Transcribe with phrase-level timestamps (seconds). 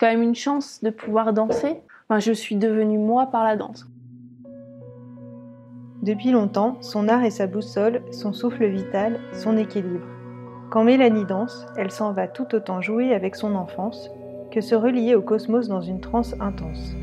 [0.00, 1.76] quand même une chance de pouvoir danser.
[2.08, 3.86] Enfin, je suis devenue moi par la danse.
[6.02, 10.06] Depuis longtemps, son art est sa boussole, son souffle vital, son équilibre.
[10.70, 14.10] Quand Mélanie danse, elle s'en va tout autant jouer avec son enfance
[14.50, 16.94] que se relier au cosmos dans une transe intense.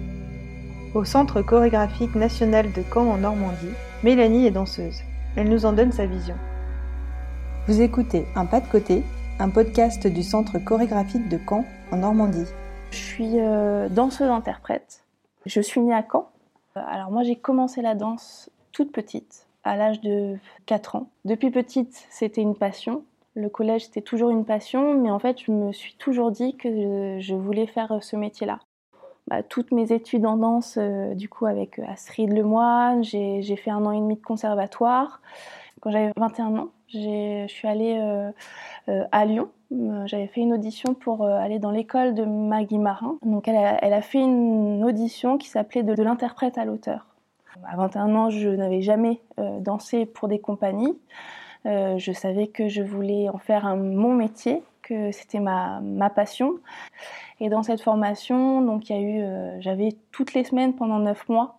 [0.96, 5.02] Au Centre chorégraphique national de Caen en Normandie, Mélanie est danseuse.
[5.36, 6.36] Elle nous en donne sa vision.
[7.68, 9.04] Vous écoutez Un pas de côté,
[9.38, 12.48] un podcast du Centre chorégraphique de Caen en Normandie.
[12.98, 15.04] Je suis euh, danseuse-interprète.
[15.46, 16.30] Je suis née à Caen.
[16.74, 21.10] Alors moi j'ai commencé la danse toute petite, à l'âge de 4 ans.
[21.24, 23.04] Depuis petite, c'était une passion.
[23.36, 27.20] Le collège, c'était toujours une passion, mais en fait, je me suis toujours dit que
[27.20, 28.60] je voulais faire ce métier-là.
[29.28, 33.86] Bah, toutes mes études en danse, euh, du coup, avec Astrid Lemoine, j'ai fait un
[33.86, 35.22] an et demi de conservatoire.
[35.82, 38.32] Quand j'avais 21 ans, je suis allée euh,
[38.90, 39.50] euh, à Lyon.
[40.06, 43.18] J'avais fait une audition pour aller dans l'école de Maggie Marin.
[43.24, 43.58] Donc, elle
[43.94, 47.06] a, fait une audition qui s'appelait de l'interprète à l'auteur.
[47.66, 50.98] À 21 ans, je n'avais jamais euh, dansé pour des compagnies.
[51.66, 55.82] Euh, je savais que je voulais en faire mon métier, que c'était ma,
[56.16, 56.56] passion.
[57.40, 61.00] Et dans cette formation, donc il y a eu, euh, j'avais toutes les semaines pendant
[61.00, 61.54] 9 mois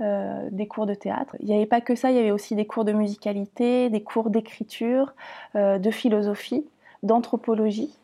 [0.00, 1.34] des cours de théâtre.
[1.40, 4.00] Il n'y avait pas que ça, il y avait aussi des cours de musicalité, des
[4.00, 5.12] cours d'écriture,
[5.56, 6.64] de philosophie,
[7.02, 7.94] d'anthropologie.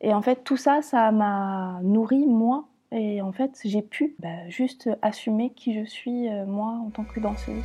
[0.00, 4.48] Et en fait, tout ça, ça m'a nourri, moi, et en fait, j'ai pu bah,
[4.48, 7.64] juste assumer qui je suis, euh, moi, en tant que danseuse.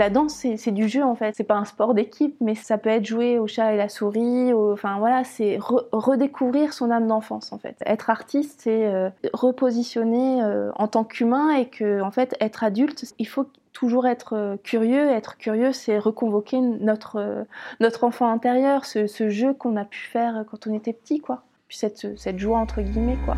[0.00, 1.34] La danse, c'est du jeu en fait.
[1.36, 4.50] C'est pas un sport d'équipe, mais ça peut être joué au chat et la souris.
[4.54, 7.76] Enfin voilà, c'est redécouvrir son âme d'enfance en fait.
[7.84, 13.14] Être artiste, c'est euh, repositionner euh, en tant qu'humain et que en fait être adulte,
[13.18, 15.10] il faut toujours être euh, curieux.
[15.10, 17.44] Être curieux, c'est reconvoquer notre,
[17.80, 21.42] notre enfant intérieur, ce, ce jeu qu'on a pu faire quand on était petit, quoi.
[21.68, 23.36] Puis cette, cette joie, entre guillemets, quoi.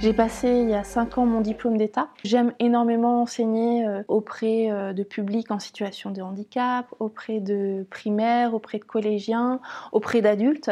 [0.00, 2.08] J'ai passé il y a 5 ans mon diplôme d'État.
[2.24, 8.78] J'aime énormément enseigner euh, auprès de publics en situation de handicap, auprès de primaires, auprès
[8.78, 9.60] de collégiens,
[9.92, 10.70] auprès d'adultes.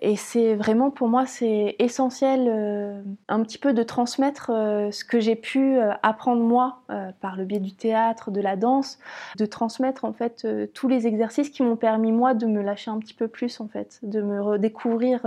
[0.00, 5.04] Et c'est vraiment pour moi c'est essentiel euh, un petit peu de transmettre euh, ce
[5.04, 6.80] que j'ai pu euh, apprendre moi
[7.20, 8.98] par le biais du théâtre, de la danse,
[9.36, 12.98] de transmettre en fait tous les exercices qui m'ont permis moi de me lâcher un
[12.98, 15.22] petit peu plus en fait, de me redécouvrir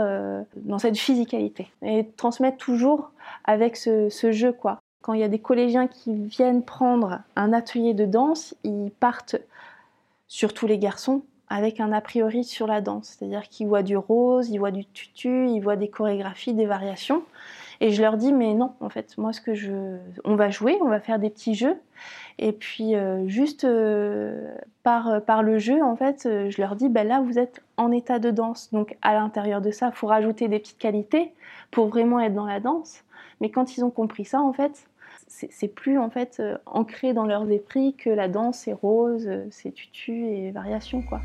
[0.56, 3.12] dans cette physicalité et de transmettre toujours
[3.44, 4.80] avec ce, ce jeu quoi.
[5.02, 9.38] Quand il y a des collégiens qui viennent prendre un atelier de danse, ils partent
[10.28, 13.16] surtout les garçons avec un a priori sur la danse.
[13.18, 17.24] C'est-à-dire qu'ils voient du rose, ils voient du tutu, ils voient des chorégraphies, des variations.
[17.80, 19.98] Et je leur dis, mais non, en fait, moi, ce que je.
[20.26, 21.80] On va jouer, on va faire des petits jeux.
[22.40, 26.90] Et puis, euh, juste euh, par, par le jeu, en fait, euh, je leur dis,
[26.90, 28.72] ben là, vous êtes en état de danse.
[28.72, 31.34] Donc, à l'intérieur de ça, il faut rajouter des petites qualités
[31.72, 33.04] pour vraiment être dans la danse.
[33.42, 34.87] Mais quand ils ont compris ça, en fait,
[35.28, 39.46] c'est plus en fait euh, ancré dans leurs esprits que la danse c'est rose, euh,
[39.52, 41.20] c'est tutu et variation quoi.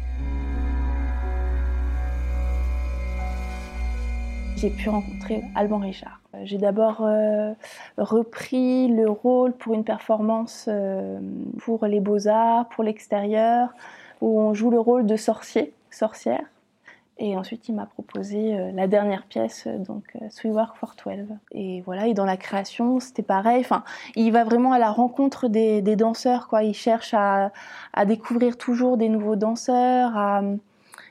[4.57, 6.21] J'ai pu rencontrer Alban Richard.
[6.35, 7.05] Euh, j'ai d'abord
[7.99, 10.69] repris le rôle pour une performance
[11.59, 13.75] pour les beaux-arts, pour l'extérieur,
[14.21, 16.45] où on joue le rôle de sorcier, sorcière.
[17.19, 20.95] Et ensuite, il m'a proposé euh, la dernière pièce, euh, donc euh, Sweet Work for
[21.05, 21.29] 12.
[21.53, 23.61] Et voilà, et dans la création, c'était pareil.
[23.61, 23.85] Enfin,
[24.17, 26.63] il va vraiment à la rencontre des, danseurs, quoi.
[26.63, 27.53] Il cherche à,
[28.07, 30.43] découvrir toujours des nouveaux danseurs.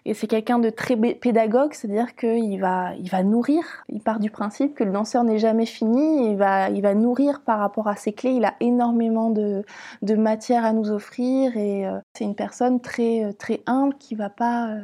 [0.05, 3.63] Et c'est quelqu'un de très pédagogue, c'est-à-dire qu'il va, il va nourrir.
[3.87, 6.31] Il part du principe que le danseur n'est jamais fini.
[6.31, 8.31] Il va, il va nourrir par rapport à ses clés.
[8.31, 9.63] Il a énormément de,
[10.15, 11.55] matière à nous offrir.
[11.55, 14.81] Et c'est une personne très, très humble qui va pas euh,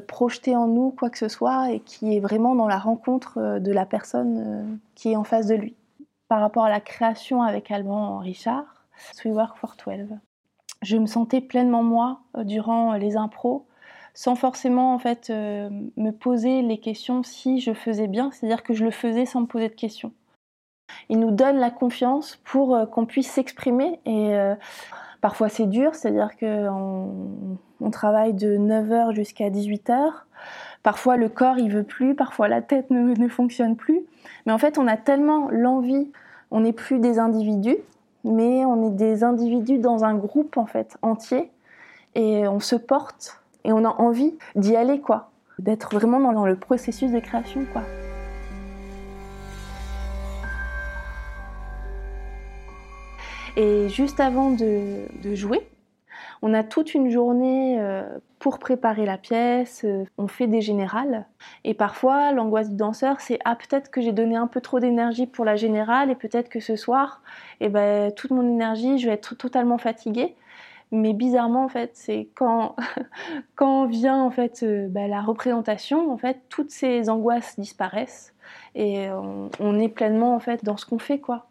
[0.00, 3.58] projeter en nous quoi que ce soit et qui est vraiment dans la rencontre euh,
[3.58, 5.74] de la personne euh, qui est en face de lui.
[6.28, 8.86] Par rapport à la création avec Alban Richard,
[9.24, 10.16] Work for 12,
[10.82, 13.66] je me sentais pleinement moi durant les impros
[14.14, 18.84] sans forcément en fait me poser les questions si je faisais bien, c'est-à-dire que je
[18.84, 20.12] le faisais sans me poser de questions.
[21.08, 24.34] Il nous donne la confiance pour qu'on puisse s'exprimer et
[25.24, 30.10] Parfois c'est dur, c'est-à-dire qu'on on travaille de 9h jusqu'à 18h.
[30.82, 34.02] Parfois le corps il veut plus, parfois la tête ne, ne fonctionne plus.
[34.44, 36.12] Mais en fait on a tellement l'envie,
[36.50, 37.78] on n'est plus des individus,
[38.22, 41.50] mais on est des individus dans un groupe en fait entier
[42.14, 46.56] et on se porte et on a envie d'y aller quoi, d'être vraiment dans le
[46.56, 47.80] processus de création quoi.
[53.56, 55.68] Et juste avant de, jouer,
[56.42, 58.02] on a toute une journée euh,
[58.40, 61.26] pour préparer la pièce, euh, on fait des générales.
[61.62, 65.26] Et parfois, l'angoisse du danseur, c'est ah peut-être que j'ai donné un peu trop d'énergie
[65.26, 67.22] pour la générale et peut-être que ce soir,
[67.60, 70.34] eh ben, toute mon énergie, je vais être totalement fatiguée.
[70.90, 72.74] Mais bizarrement, en fait, c'est quand,
[73.54, 78.34] quand vient en fait euh, bah, la représentation, en fait, toutes ces angoisses disparaissent
[78.74, 79.08] et
[79.60, 81.46] on, est pleinement en fait dans ce qu'on fait, quoi.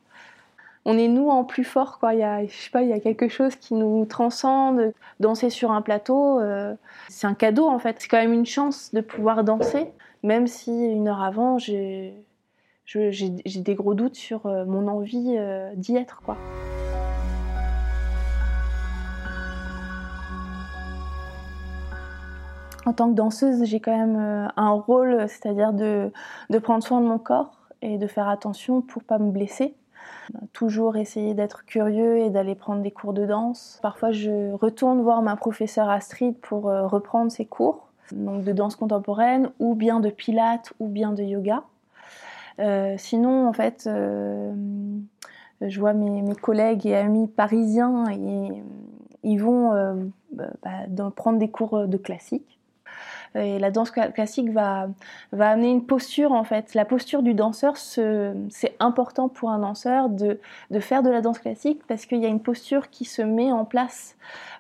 [0.86, 2.14] On est nous en plus fort, quoi.
[2.14, 4.94] Il y a, je sais pas, il y a quelque chose qui nous transcende.
[5.20, 6.76] Danser sur un plateau, euh,
[7.10, 7.98] c'est un cadeau en fait.
[8.00, 9.88] C'est quand même une chance de pouvoir danser,
[10.24, 12.14] même si une heure avant, j'ai,
[12.96, 15.38] des gros doutes sur euh, mon envie
[15.76, 16.38] d'y être, quoi.
[22.86, 26.12] en tant que danseuse, j'ai quand même euh, un rôle, c'est-à-dire de,
[26.62, 29.76] prendre soin de mon corps et de faire attention pour pas me blesser.
[30.54, 33.80] Toujours essayer d'être curieux et d'aller prendre des cours de danse.
[33.82, 39.52] Parfois, je retourne voir ma professeure Astrid pour euh, reprendre ses cours, de danse contemporaine,
[39.60, 41.64] ou bien de pilates, ou bien de yoga.
[42.60, 43.90] Euh, sinon, en fait,
[45.62, 48.64] je vois mes, collègues et amis parisiens, et,
[49.26, 50.52] ils vont bah,
[51.16, 52.53] prendre des cours de classique.
[53.36, 54.90] Et la danse classique va,
[55.32, 56.74] va amener une posture en fait.
[56.74, 60.40] La posture du danseur, c'est important pour un danseur de,
[60.70, 63.52] de, faire de la danse classique parce qu'il y a une posture qui se met
[63.52, 64.16] en place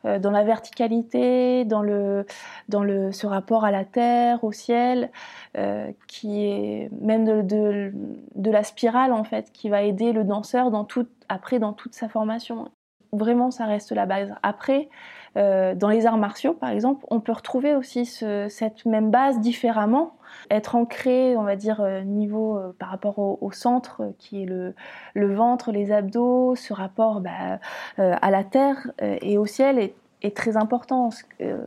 [0.05, 2.25] euh, dans la verticalité, dans, le,
[2.67, 5.11] dans le, ce rapport à la terre, au ciel,
[5.57, 7.93] euh, qui est même de,
[8.35, 10.87] de, la spirale en fait, qui va aider le danseur dans
[11.29, 12.69] après dans toute sa formation.
[13.13, 14.33] Vraiment, ça reste la base.
[14.41, 14.89] Après,
[15.37, 20.15] euh, dans les arts martiaux, par exemple, on peut retrouver aussi cette même base différemment,
[20.51, 24.73] être ancré, on va dire, euh, niveau euh, par rapport au, centre, qui est le,
[25.15, 27.59] ventre, les abdos, ce rapport bah,
[27.97, 29.93] à la terre et au ciel est,
[30.23, 31.09] est très important.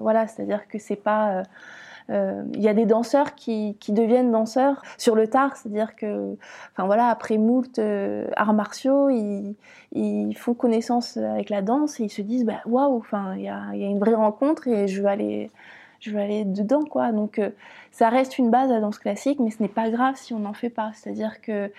[0.00, 1.44] voilà, c'est-à-dire que c'est pas
[2.08, 6.36] il y a des danseurs qui, deviennent danseurs sur le tard, c'est-à-dire que,
[6.72, 9.56] enfin voilà, après moult euh, arts martiaux, ils,
[10.36, 13.74] font connaissance avec la danse et ils se disent, bah waouh, enfin il y a,
[13.74, 15.50] y a, une vraie rencontre et je vais aller,
[16.00, 17.12] je vais aller dedans quoi.
[17.12, 17.50] Donc euh,
[17.90, 20.52] ça reste une base à danse classique, mais ce n'est pas grave si on n'en
[20.52, 20.90] fait pas.
[20.94, 21.72] C'est-à-dire que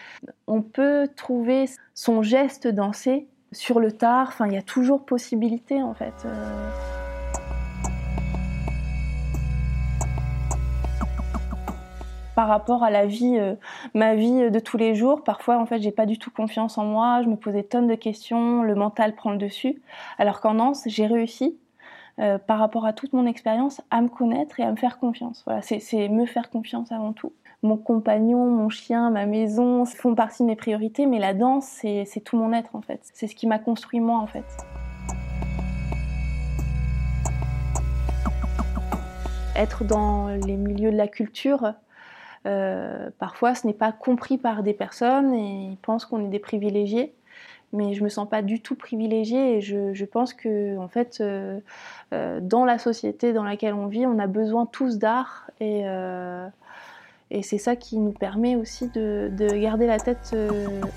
[0.47, 4.27] on peut trouver son geste dansé sur le tard.
[4.29, 6.25] Enfin, il y a toujours possibilité en fait.
[12.37, 13.55] Par rapport à la vie, euh,
[13.95, 15.23] ma vie de tous les jours.
[15.23, 17.23] Parfois, en fait, j'ai pas du tout confiance en moi.
[17.23, 18.61] Je me posais tonnes de questions.
[18.61, 19.81] Le mental prend le dessus.
[20.19, 21.57] Alors qu'en Nance, j'ai réussi.
[22.19, 25.41] Euh, par rapport à toute mon expérience, à me connaître et à me faire confiance.
[25.47, 27.33] Voilà, c'est me faire confiance avant tout.
[27.63, 32.23] Mon compagnon, mon chien, ma maison font partie de mes priorités, mais la danse, c'est
[32.23, 33.01] tout mon être en fait.
[33.13, 34.45] C'est ce qui m'a construit moi en fait.
[39.55, 41.73] Être dans les milieux de la culture,
[42.47, 46.39] euh, parfois, ce n'est pas compris par des personnes et ils pensent qu'on est des
[46.39, 47.13] privilégiés.
[47.73, 51.59] Mais je me sens pas du tout privilégiée et je, pense que, en fait, euh,
[52.13, 55.83] euh, dans la société dans laquelle on vit, on a besoin tous d'art et,
[57.29, 60.33] et c'est ça qui nous permet aussi de, de garder la tête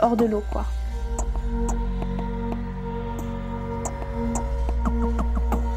[0.00, 0.64] hors de l'eau, quoi.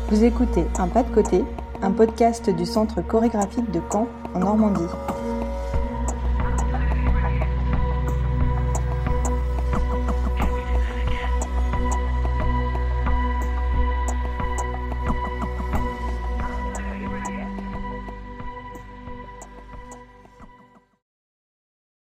[0.09, 1.43] Vous écoutez Un pas de côté,
[1.81, 5.12] un podcast du Centre chorégraphique de Caen en Normandie.